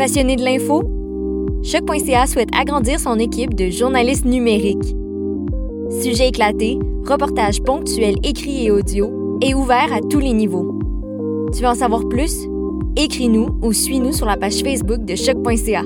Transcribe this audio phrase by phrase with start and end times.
[0.00, 0.82] Passionné de l'info?
[1.62, 4.96] Choc.ca souhaite agrandir son équipe de journalistes numériques.
[6.02, 10.78] Sujets éclatés, reportages ponctuels écrits et audio, et ouverts à tous les niveaux.
[11.52, 12.34] Tu veux en savoir plus?
[12.96, 15.82] Écris-nous ou suis-nous sur la page Facebook de Choc.ca.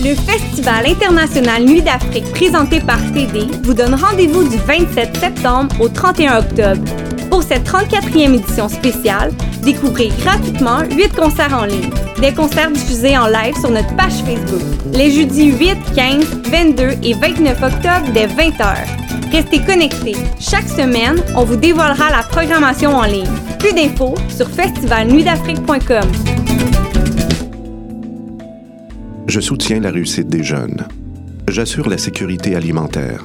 [0.00, 5.90] Le Festival international Nuit d'Afrique présenté par TD vous donne rendez-vous du 27 septembre au
[5.90, 7.07] 31 octobre.
[7.30, 11.90] Pour cette 34e édition spéciale, découvrez gratuitement 8 concerts en ligne.
[12.20, 14.62] Des concerts diffusés en live sur notre page Facebook.
[14.92, 18.76] Les jeudis 8, 15, 22 et 29 octobre dès 20h.
[19.30, 20.16] Restez connectés.
[20.40, 23.28] Chaque semaine, on vous dévoilera la programmation en ligne.
[23.58, 26.10] Plus d'infos sur festivalnuitdafrique.com.
[29.26, 30.86] Je soutiens la réussite des jeunes.
[31.48, 33.24] J'assure la sécurité alimentaire.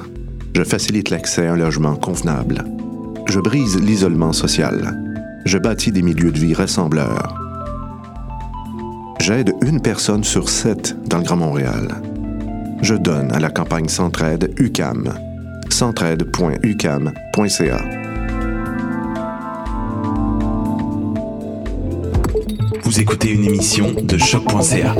[0.54, 2.64] Je facilite l'accès à un logement convenable.
[3.26, 4.96] Je brise l'isolement social.
[5.44, 7.34] Je bâtis des milieux de vie rassembleurs.
[9.20, 12.00] J'aide une personne sur sept dans le Grand Montréal.
[12.82, 15.14] Je donne à la campagne Centraide UCAM.
[15.70, 17.78] centraide.ucam.ca.
[22.82, 24.94] Vous écoutez une émission de choc.ca.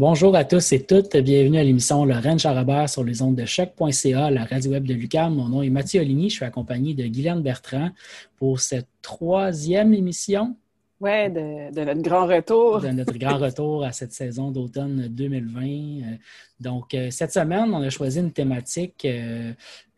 [0.00, 4.30] Bonjour à tous et toutes, bienvenue à l'émission Lorraine Charabert sur les ondes de choc.ca,
[4.30, 5.34] la radio web de Lucam.
[5.34, 7.90] Mon nom est Mathieu Oligny, je suis accompagné de Guylaine Bertrand
[8.38, 10.56] pour cette troisième émission.
[11.00, 12.80] Oui, de, de, notre grand retour.
[12.80, 16.16] De notre grand retour à cette saison d'automne 2020.
[16.60, 19.52] Donc, euh, cette semaine, on a choisi une thématique euh,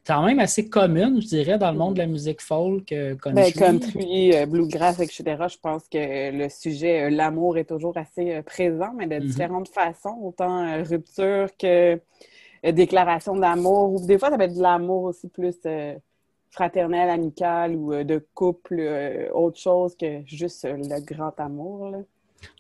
[0.07, 3.33] quand même assez commune, je dirais, dans le monde de la musique folk, euh, country.
[3.35, 5.23] Ben, country, euh, bluegrass, etc.
[5.49, 9.27] Je pense que le sujet, euh, l'amour est toujours assez présent, mais de Mhm.
[9.27, 12.01] différentes façons, autant rupture que
[12.65, 13.95] déclaration d'amour.
[13.95, 15.57] Ou des fois, ça peut être de l'amour aussi plus
[16.51, 21.91] fraternel, amical ou de couple, autre chose que juste le grand amour.
[21.91, 21.99] là.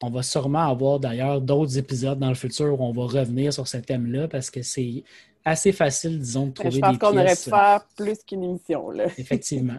[0.00, 3.66] On va sûrement avoir d'ailleurs d'autres épisodes dans le futur où on va revenir sur
[3.68, 5.04] ce thème-là parce que c'est
[5.44, 7.44] assez facile, disons, de trouver Je pense des qu'on aurait pièces.
[7.44, 8.90] pu faire plus qu'une émission.
[8.90, 9.04] Là.
[9.18, 9.78] Effectivement.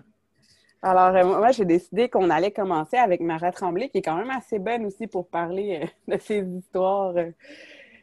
[0.81, 4.29] Alors, euh, moi, j'ai décidé qu'on allait commencer avec Marat Tremblay, qui est quand même
[4.31, 7.31] assez bonne aussi pour parler euh, de ses histoires euh,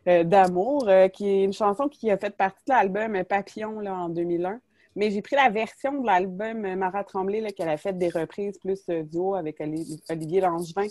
[0.09, 3.81] euh, d'amour, euh, qui est une chanson qui a fait partie de l'album euh, Papillon
[3.81, 4.61] là, en 2001.
[4.97, 8.09] Mais j'ai pris la version de l'album euh, Marat Tremblay, là, qu'elle a fait des
[8.09, 10.87] reprises plus euh, duo avec Oli- Olivier Langevin.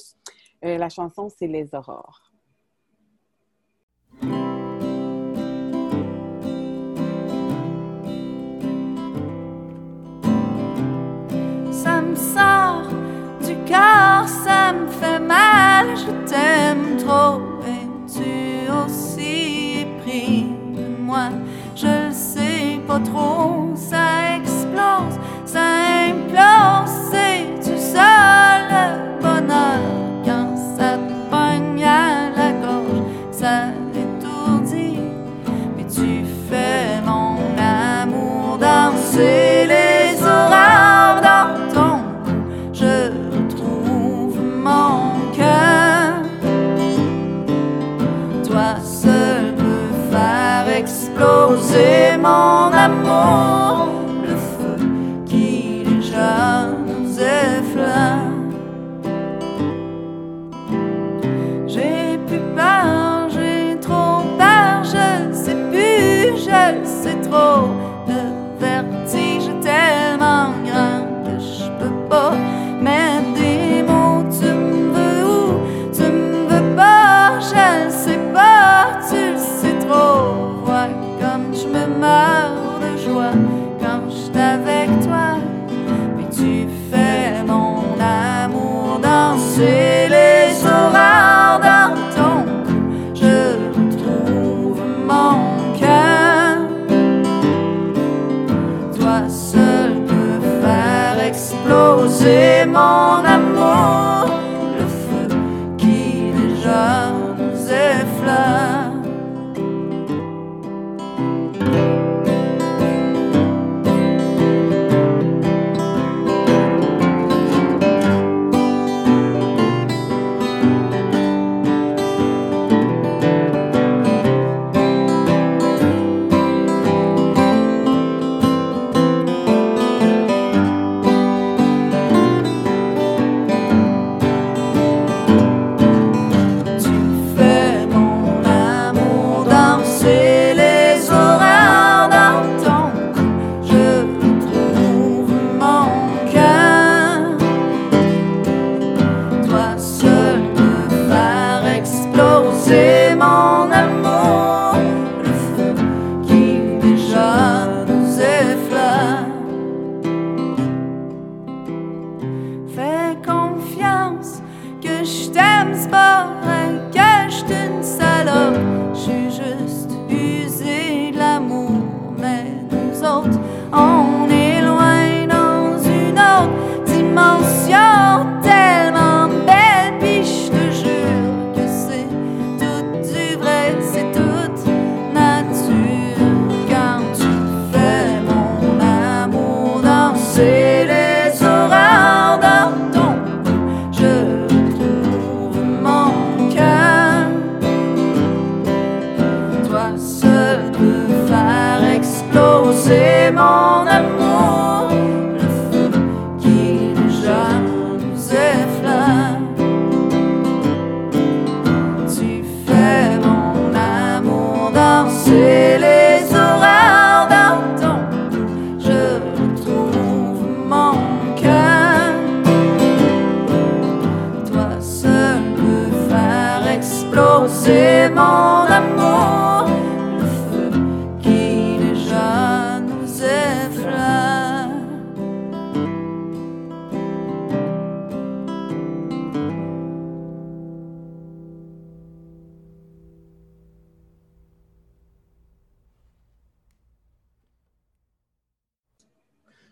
[0.66, 2.31] Euh, la chanson, c'est Les Aurores.
[11.89, 12.88] Ça me sort
[13.44, 15.88] du cœur, ça me fait mal.
[15.95, 20.45] Je t'aime trop et tu aussi pris
[20.75, 21.29] de moi.
[21.75, 25.66] Je le sais pas trop, ça explose, ça
[26.09, 26.99] implose.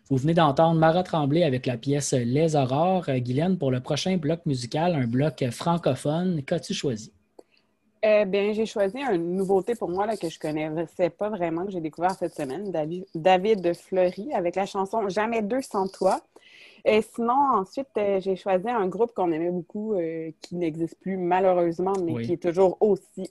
[0.09, 3.09] Vous venez d'entendre Mara Tremblay avec la pièce Les Aurores.
[3.09, 7.11] Euh, Guylaine, pour le prochain bloc musical, un bloc francophone, qu'as-tu choisi?
[8.01, 11.71] Eh bien, j'ai choisi une nouveauté pour moi là, que je connaissais pas vraiment, que
[11.71, 12.71] j'ai découvert cette semaine,
[13.15, 16.21] David Fleury, avec la chanson Jamais deux sans toi.
[16.85, 21.17] Et sinon, ensuite, euh, j'ai choisi un groupe qu'on aimait beaucoup, euh, qui n'existe plus
[21.17, 23.29] malheureusement, mais qui est toujours aussi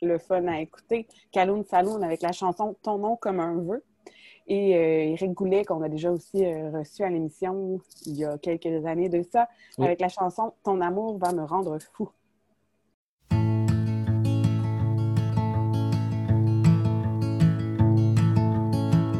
[0.00, 3.82] le fun à écouter, Kaloun Saloun, avec la chanson Ton nom comme un vœu
[4.46, 8.84] et euh, Goulet, qu'on a déjà aussi euh, reçu à l'émission il y a quelques
[8.86, 9.48] années de ça,
[9.78, 9.86] oui.
[9.86, 12.08] avec la chanson Ton amour va me rendre fou.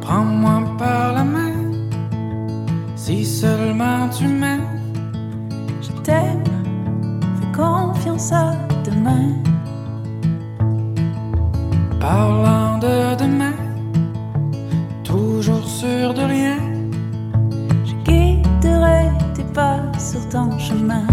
[0.02, 1.72] Prends-moi par la main,
[2.94, 4.80] si seulement tu m'aimes.
[5.80, 6.44] Je t'aime,
[7.40, 8.52] fais confiance à
[8.84, 9.32] demain.
[11.98, 13.43] Parlant de demain
[15.84, 16.56] de rien,
[17.84, 21.06] je quitterai tes pas sur ton chemin.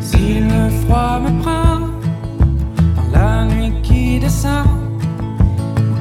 [0.00, 1.80] Si le froid me prend
[2.94, 4.68] dans la nuit qui descend,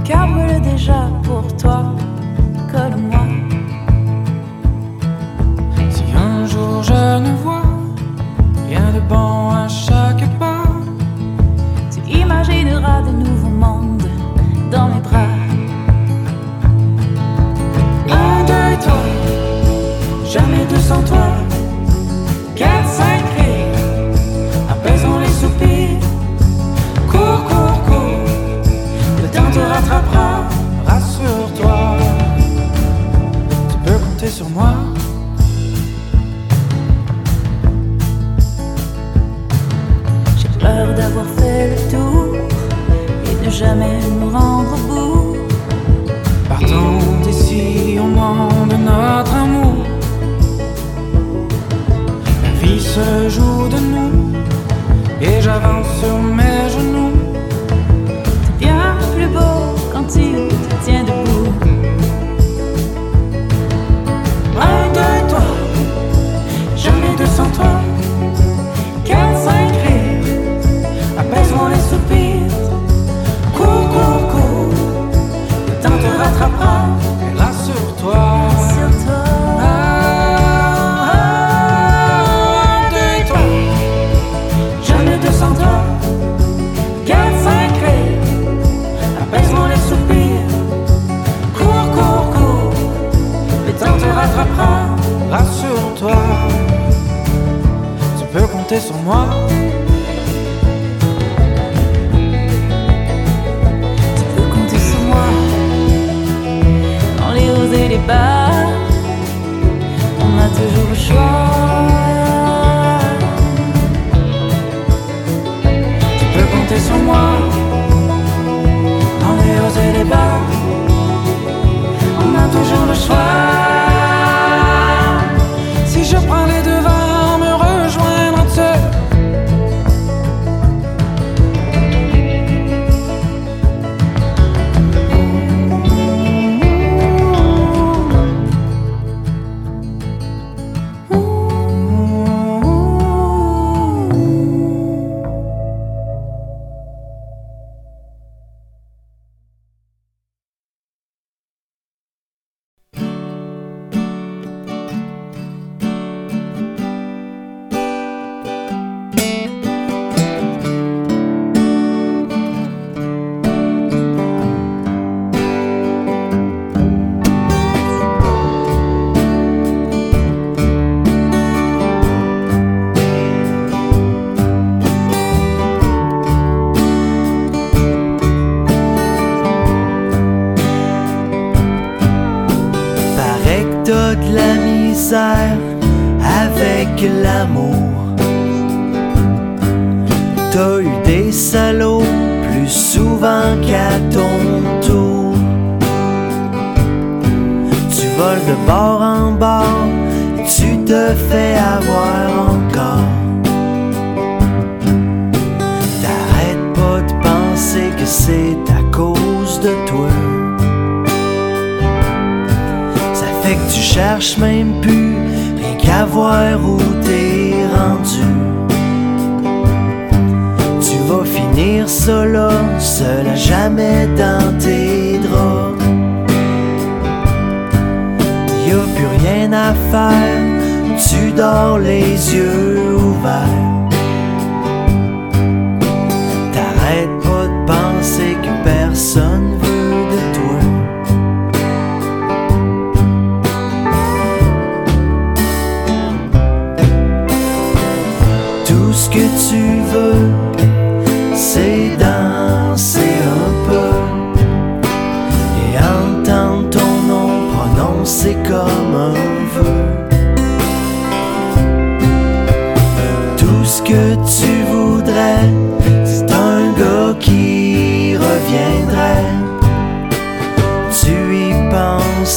[0.03, 1.18] car le déjà.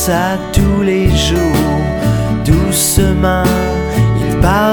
[0.08, 1.80] À tous les jours,
[2.44, 3.44] doucement,
[4.20, 4.71] il parlerait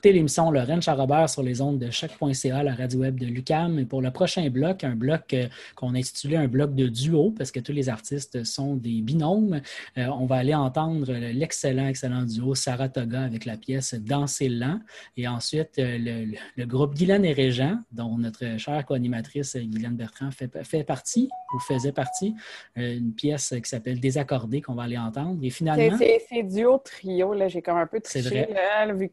[0.00, 3.78] écoutez l'émission Lorraine Charrobert sur les ondes de choc.ca, la radio web de Lucam.
[3.78, 7.34] Et pour le prochain bloc, un bloc euh, qu'on a intitulé un bloc de duo,
[7.36, 9.60] parce que tous les artistes sont des binômes,
[9.98, 14.80] euh, on va aller entendre l'excellent, excellent duo Saratoga avec la pièce Danser lent.
[15.18, 19.96] Et ensuite, euh, le, le- le groupe Guylaine et Régent, dont notre chère co-animatrice Guylaine
[19.96, 22.34] Bertrand fait, fait partie ou faisait partie,
[22.76, 25.38] une pièce qui s'appelle Désaccordé qu'on va aller entendre.
[25.42, 25.98] Et finalement,
[26.30, 27.48] C'est duo trio, là.
[27.48, 29.10] J'ai comme un peu triché, là, vu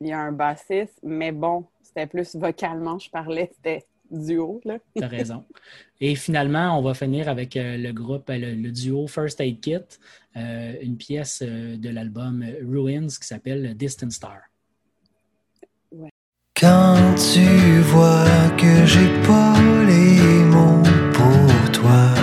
[0.00, 4.78] qu'il y a un bassiste, mais bon, c'était plus vocalement, je parlais, c'était duo, là.
[4.96, 5.44] Tu as raison.
[6.00, 9.60] Et finalement, on va finir avec euh, le groupe, euh, le, le duo First Aid
[9.60, 9.78] Kit,
[10.36, 14.38] euh, une pièce de l'album Ruins qui s'appelle Distant Star.
[16.58, 19.54] Quand tu vois que j'ai pas
[19.86, 20.82] les mots
[21.12, 22.19] pour toi.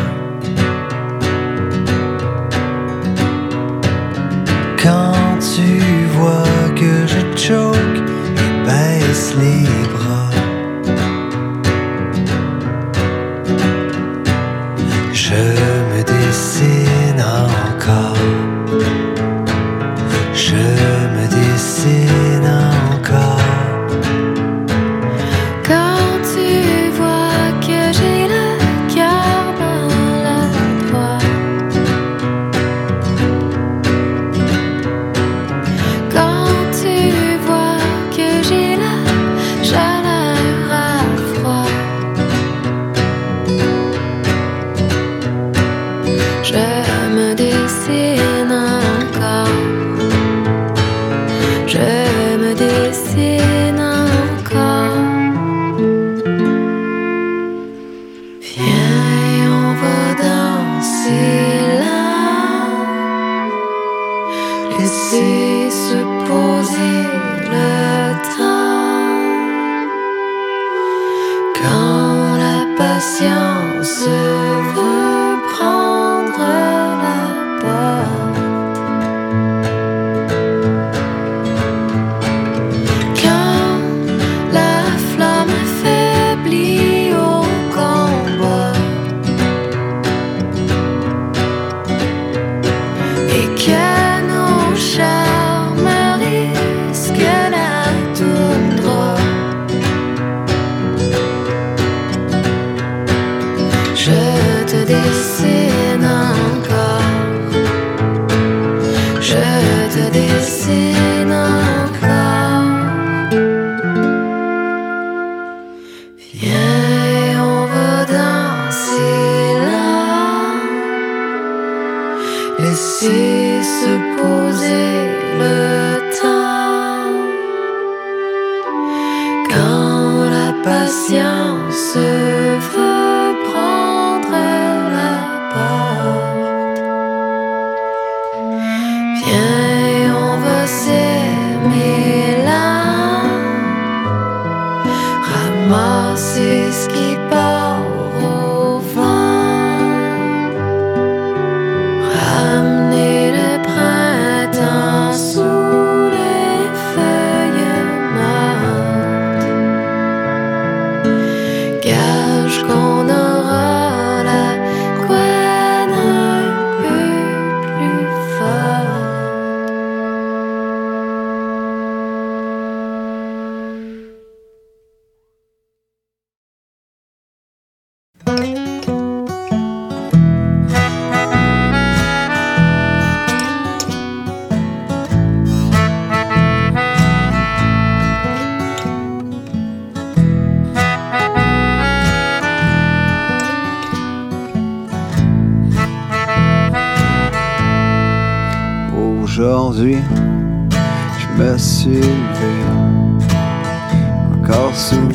[204.34, 205.10] Encore sous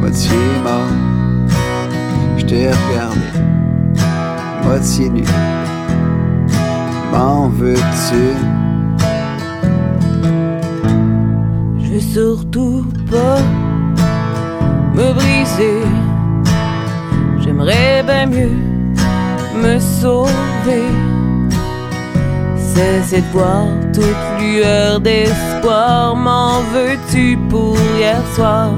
[0.00, 0.92] moitié mort.
[2.38, 3.20] Je t'ai regardé
[4.64, 5.24] moitié nu.
[7.12, 8.22] M'en veux-tu?
[11.78, 13.40] Je veux surtout pas
[14.94, 15.82] me briser.
[17.40, 18.56] J'aimerais bien mieux
[19.62, 20.86] me sauver.
[22.56, 26.16] Cesser de voir toute lueur d'espoir.
[26.16, 28.70] M'en veux-tu pour hier soir?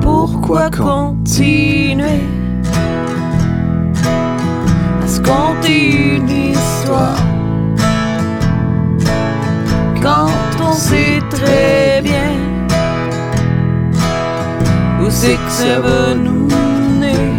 [0.00, 2.22] Pourquoi continuer
[5.02, 7.16] à se compter une histoire?
[10.02, 10.30] Quand
[10.62, 12.27] on sait très bien
[16.14, 17.32] nous mener?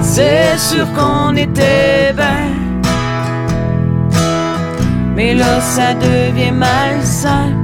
[0.00, 2.50] C'est sûr qu'on était bien,
[5.14, 7.57] mais là ça devient malsain.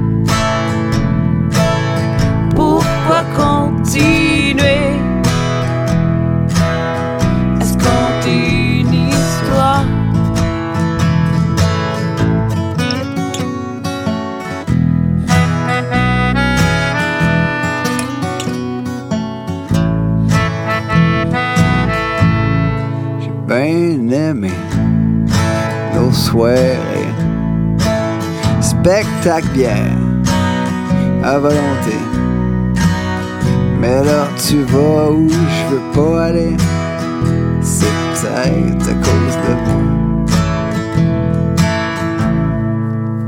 [25.95, 27.13] Nos soirées.
[28.61, 29.97] Spectacle bière
[31.23, 31.97] à volonté.
[33.79, 35.27] Mais là, tu vas où?
[35.29, 36.57] Je veux pas aller.
[37.61, 39.83] C'est peut-être à cause de moi.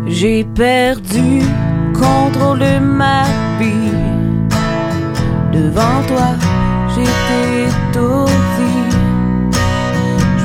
[0.08, 1.41] J'ai perdu
[1.93, 3.24] contrôle de ma
[3.60, 3.93] vie.
[5.52, 6.30] Devant toi,
[6.93, 8.46] j'étais étourdi.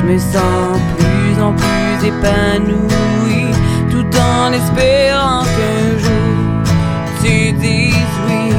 [0.03, 3.53] Je me sens plus en plus épanoui,
[3.89, 6.65] tout en espérant qu'un jour
[7.23, 7.95] tu dises
[8.27, 8.53] oui.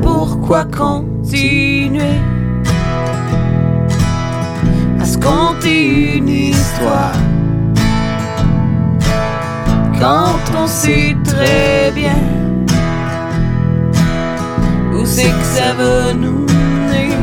[0.00, 2.20] Pourquoi continuer
[5.00, 7.27] à se compter une histoire?
[10.00, 12.18] Quand on sait très bien
[14.92, 17.14] où c'est que ça va nous mener?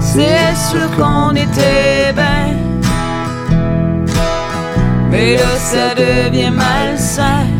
[0.00, 2.56] C'est sûr qu'on était bien,
[5.10, 7.51] mais là ça devient malsain.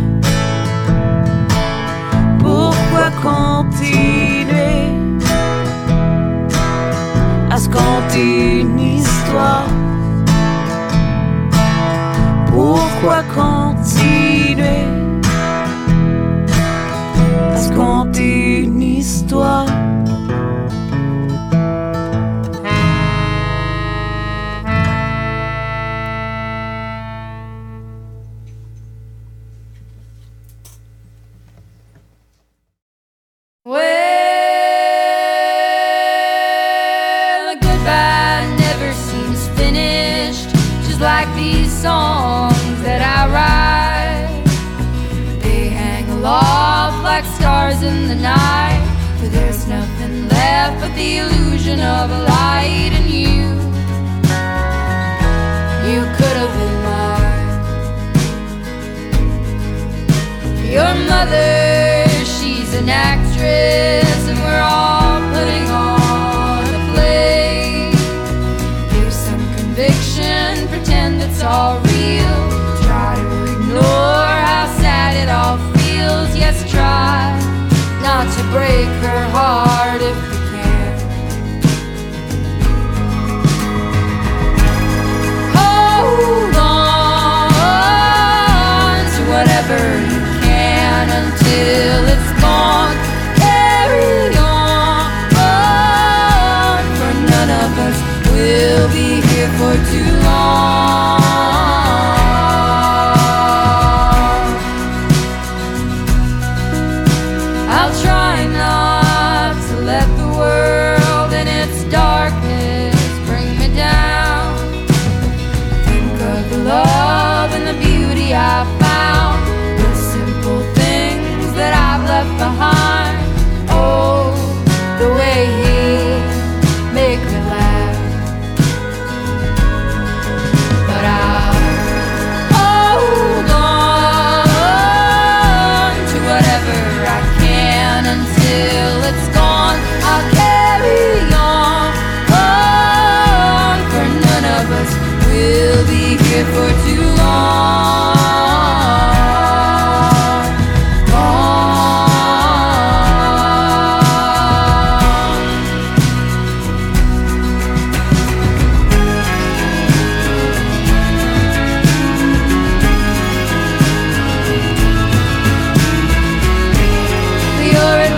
[13.03, 14.87] Pourquoi continuer?
[17.53, 19.72] À se compter une histoire?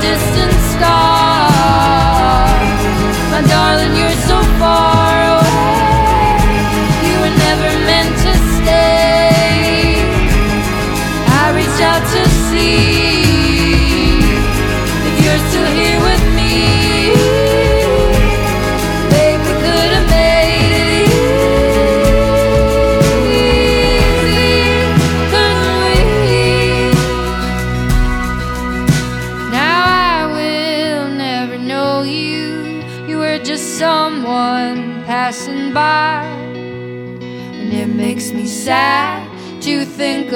[0.04, 0.53] Distant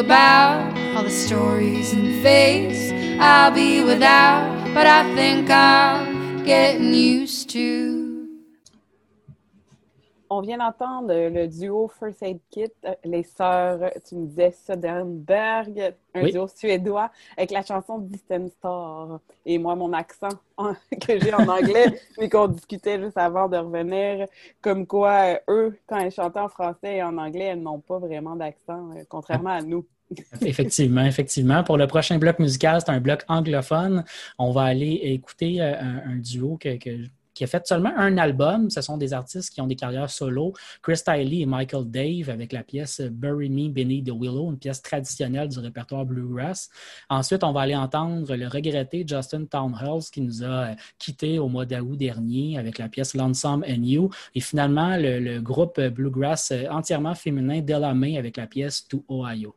[0.08, 2.90] about all the stories and fates
[3.20, 4.48] I'll be without.
[4.72, 7.96] But I think I'm getting used to.
[10.30, 12.70] On vient d'entendre le duo First Aid Kit,
[13.04, 16.32] les sœurs, tu me disais Söderberg, un Oui.
[16.32, 19.20] duo suédois avec la chanson Distant Star.
[19.46, 23.56] Et moi, mon accent en- que j'ai en anglais, mais qu'on discutait juste avant de
[23.56, 24.26] revenir,
[24.60, 27.98] comme quoi euh, eux, quand ils chantaient en français et en anglais, elles n'ont pas
[27.98, 29.86] vraiment d'accent, euh, contrairement à nous.
[30.40, 31.62] Effectivement, effectivement.
[31.62, 34.04] Pour le prochain bloc musical, c'est un bloc anglophone.
[34.38, 38.70] On va aller écouter euh, un, duo qui a fait seulement un album.
[38.70, 40.54] Ce sont des artistes qui ont des carrières solo.
[40.82, 44.80] Chris Tiley et Michael Dave avec la pièce Bury Me Beneath the Willow, une pièce
[44.80, 46.70] traditionnelle du répertoire bluegrass.
[47.10, 51.48] Ensuite, on va aller entendre le regretté Justin Townhouse qui nous a euh, quittés au
[51.48, 54.10] mois d'août dernier avec la pièce Lonesome and You.
[54.34, 59.54] Et finalement, le, groupe bluegrass euh, entièrement féminin Della May avec la pièce To Ohio.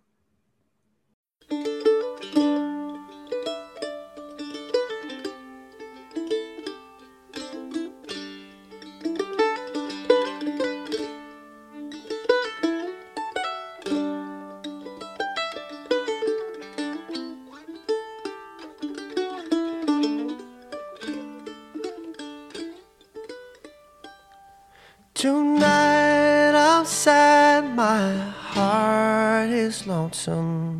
[27.51, 28.13] Outside my
[28.53, 30.70] heart is lonesome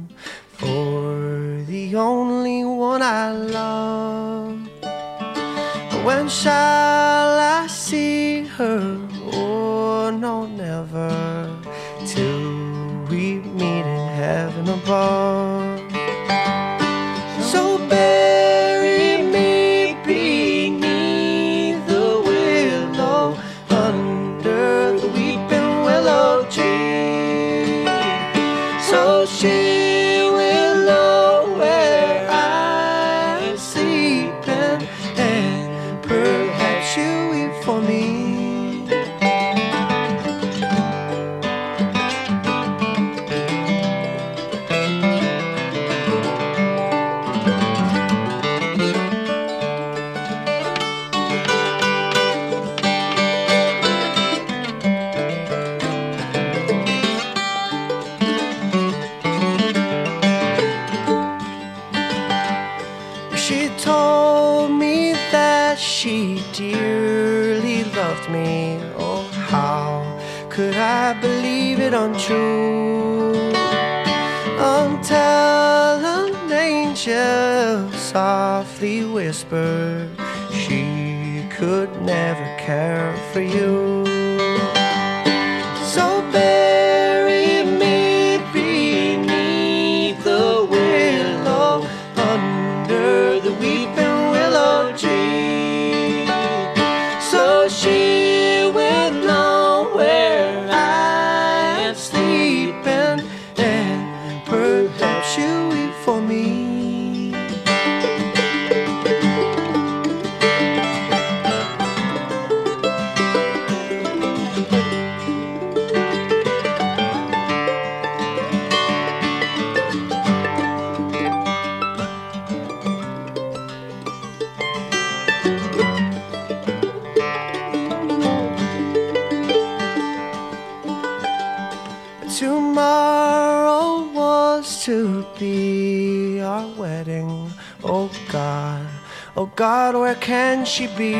[140.71, 141.11] she be?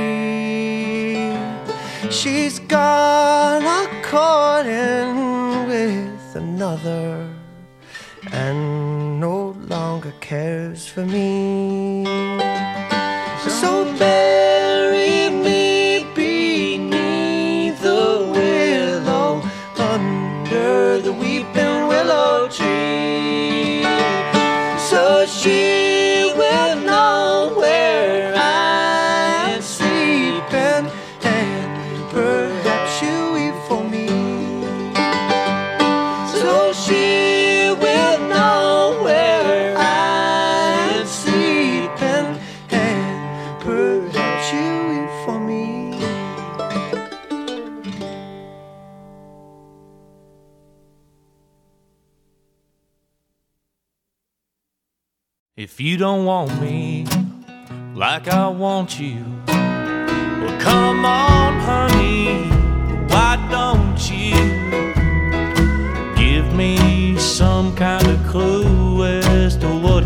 [2.10, 2.81] She's gone.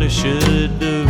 [0.06, 1.04] really should do.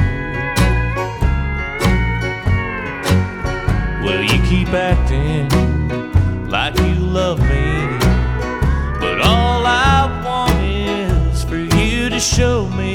[4.04, 5.48] Well, you keep acting
[6.48, 7.98] like you love me,
[9.00, 12.85] but all I want is for you to show me.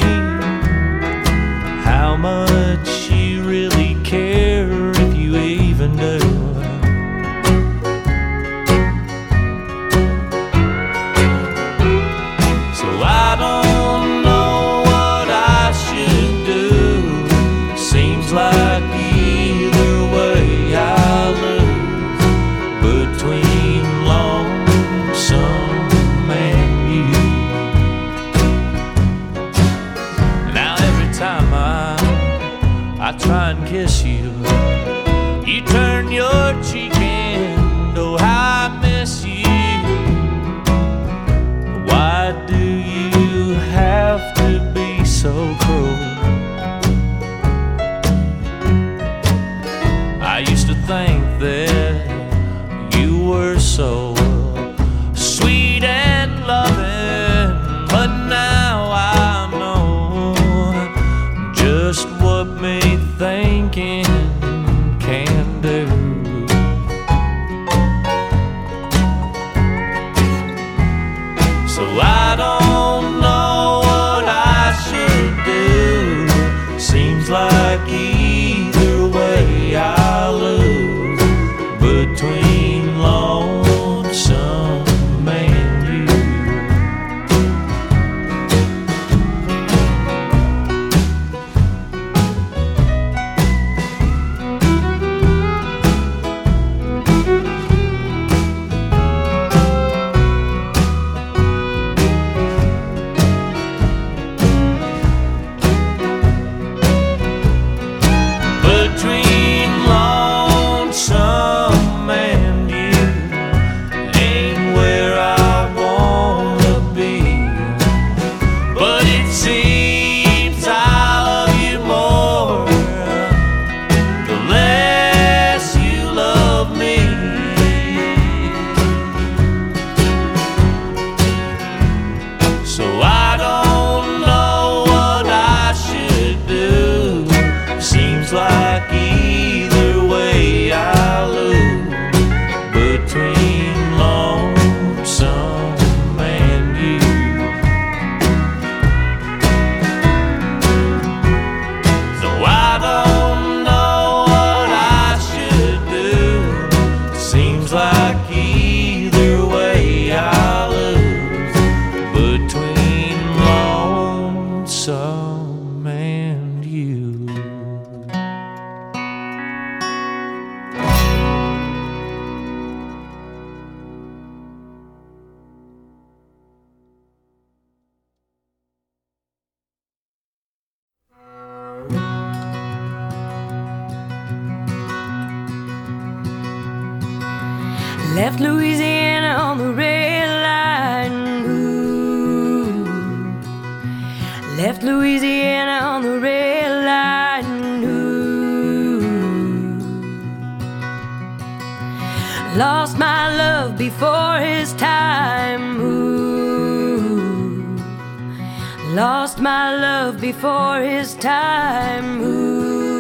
[210.42, 212.20] Before his time.
[212.24, 212.91] Ooh.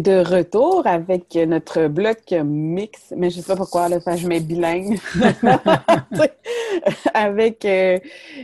[0.00, 4.40] Est de retour avec notre bloc mix, mais je sais pas pourquoi, là, je mets
[4.40, 4.98] bilingue.
[7.14, 7.98] avec euh,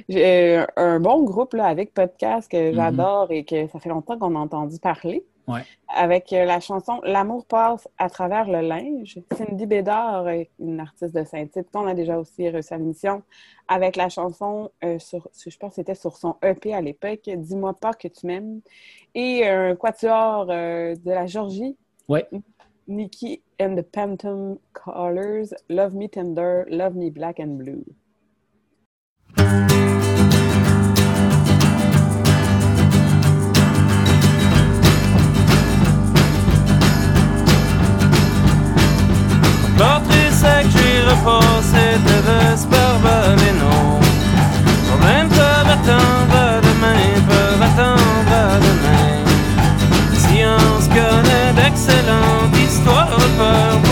[0.08, 4.34] j'ai un bon groupe là, avec podcast que j'adore et que ça fait longtemps qu'on
[4.34, 5.24] a entendu parler.
[5.46, 5.62] Ouais.
[5.94, 9.20] Avec euh, la chanson L'amour passe à travers le linge.
[9.36, 13.22] Cindy Bédard, euh, une artiste de Saint-Tite, qu'on a déjà aussi reçu à l'émission,
[13.68, 17.74] avec la chanson, euh, sur, je pense que c'était sur son EP à l'époque, Dis-moi
[17.74, 18.60] pas que tu m'aimes.
[19.18, 21.74] Et un quatuor euh, de la Georgie,
[22.06, 22.28] Ouais.
[22.86, 27.82] Nikki and the Phantom Colors, Love Me Tender, Love Me Black and Blue.
[39.78, 42.92] Portrait sec, j'ai repassé de Vesper,
[43.48, 43.98] et non.
[44.90, 46.25] Problème peuvent
[51.86, 53.85] connaît d'excellentes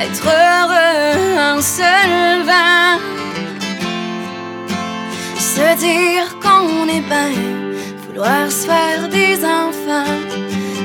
[0.00, 3.00] être heureux en se levant.
[5.38, 7.32] Se dire qu'on est bien,
[8.06, 10.18] vouloir se faire des enfants,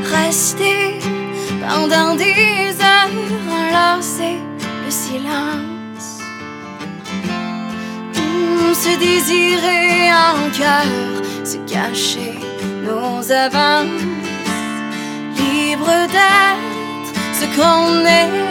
[0.04, 1.00] rester
[1.68, 3.16] pendant des heures
[3.60, 4.40] enlacés,
[4.86, 6.22] le silence.
[8.74, 10.86] Se désirer en cœur,
[11.44, 12.40] se cacher
[12.84, 14.04] nos avances,
[15.38, 16.80] libre d'être
[17.40, 18.49] ce qu'on est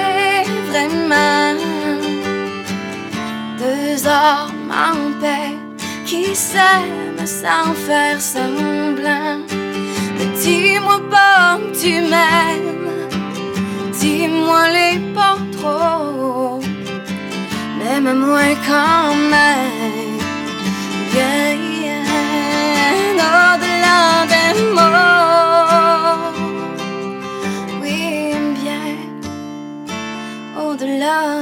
[3.58, 5.56] Deux hommes en paix
[6.06, 9.40] qui s'aiment sans faire semblant.
[10.16, 12.90] Mais dis-moi pas tu m'aimes,
[14.00, 16.60] dis-moi les pas trop,
[17.78, 20.18] même moi quand même.
[21.14, 21.52] Yeah,
[21.82, 24.00] yeah, au-delà
[24.32, 25.17] des mots,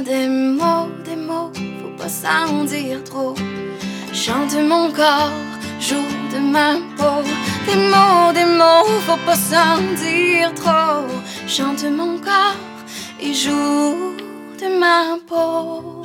[0.04, 1.50] des mots, des mots,
[1.80, 3.34] faut pas s'en dire trop.
[4.12, 5.30] Chante mon corps,
[5.80, 7.22] joue de ma peau.
[7.66, 11.06] Des mots, des mots, faut pas s'en dire trop.
[11.46, 12.56] Chante mon corps
[13.20, 14.14] et joue
[14.60, 15.95] de ma peau.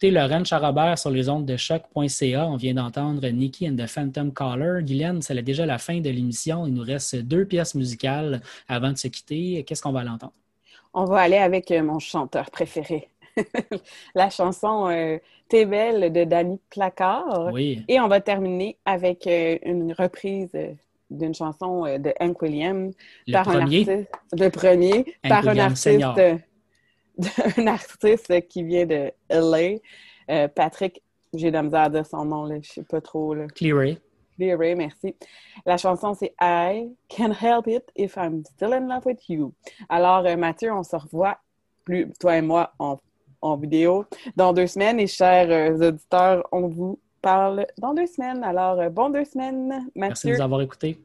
[0.00, 2.46] Vous écoutez Lorraine Charabert sur les ondes de choc.ca.
[2.46, 4.84] On vient d'entendre Nikki and the Phantom Caller.
[4.84, 6.68] Guylaine, c'est déjà la fin de l'émission.
[6.68, 9.64] Il nous reste deux pièces musicales avant de se quitter.
[9.64, 10.34] Qu'est-ce qu'on va l'entendre?
[10.94, 13.08] On va aller avec euh, mon chanteur préféré.
[14.14, 15.18] la chanson euh,
[15.48, 17.50] T'es belle de Danny Placard.
[17.52, 17.82] Oui.
[17.88, 20.56] Et on va terminer avec euh, une reprise
[21.10, 22.94] d'une chanson de Hank Williams
[23.26, 23.80] Le par un premier?
[23.80, 24.08] artiste.
[24.38, 26.14] Le premier, Hank par un artiste, Senior.
[27.56, 29.78] un artiste qui vient de LA.
[30.30, 31.02] Euh, Patrick,
[31.34, 33.34] j'ai de la misère à dire son nom, là, je sais pas trop.
[33.34, 33.46] Là.
[33.48, 33.98] Cleary.
[34.36, 35.16] Cleary, merci.
[35.66, 39.52] La chanson, c'est I Can't Help It If I'm Still in Love with You.
[39.88, 41.38] Alors, euh, Mathieu, on se revoit,
[41.84, 42.98] plus, toi et moi, en,
[43.40, 44.04] en vidéo
[44.36, 45.00] dans deux semaines.
[45.00, 48.44] Et chers euh, auditeurs, on vous parle dans deux semaines.
[48.44, 50.34] Alors, bon deux semaines, Merci de Mathieu.
[50.36, 50.98] nous avoir écoutés.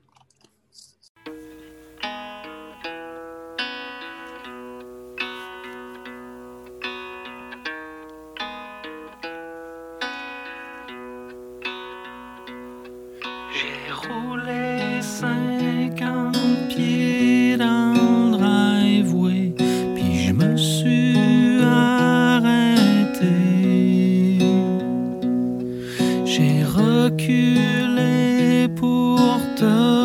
[29.63, 30.02] Pour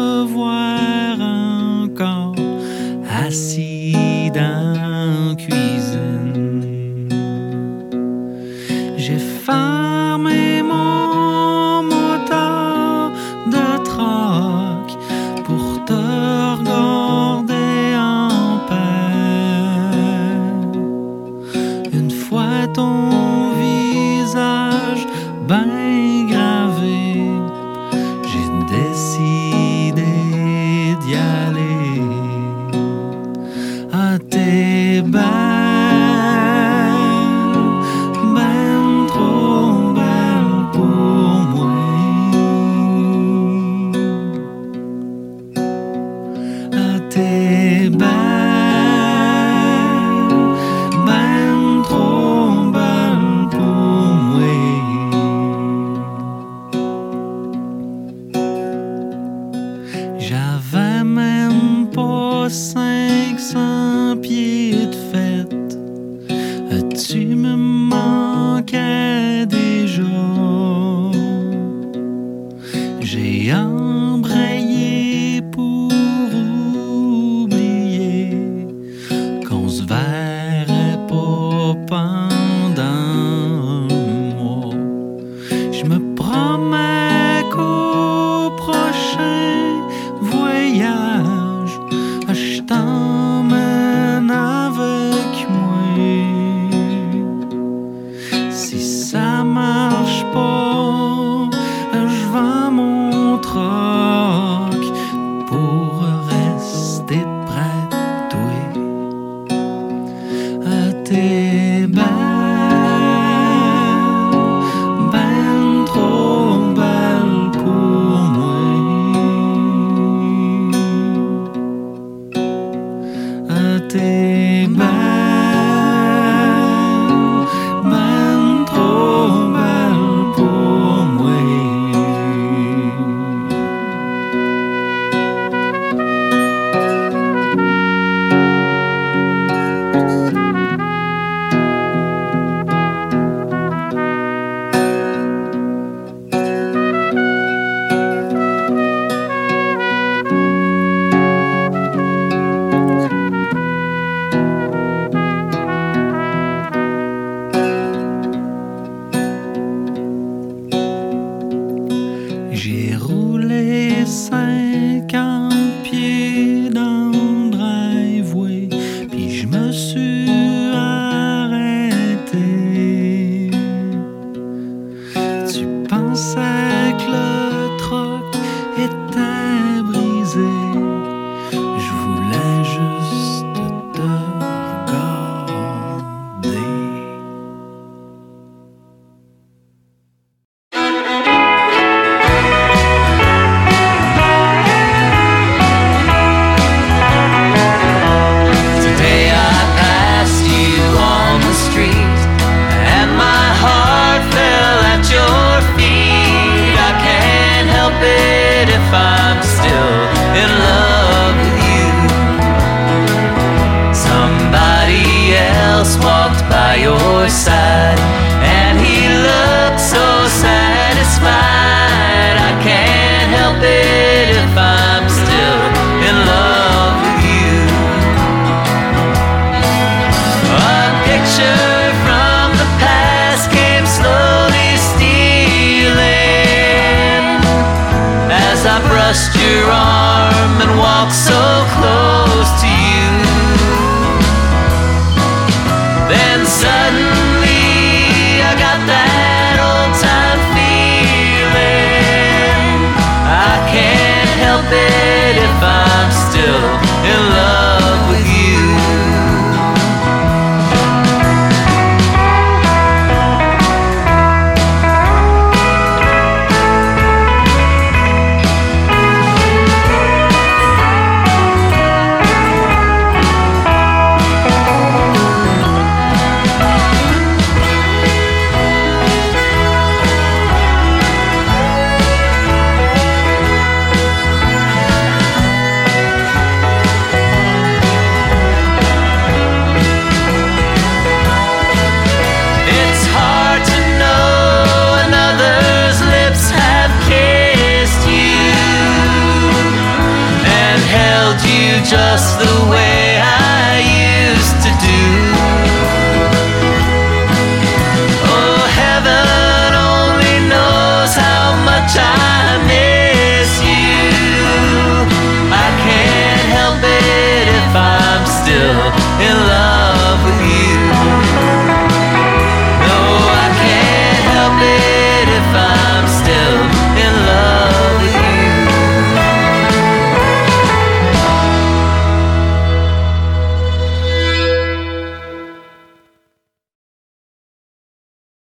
[111.68, 112.37] T'es belle,